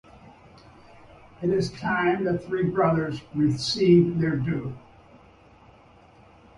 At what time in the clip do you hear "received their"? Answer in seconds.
3.35-4.35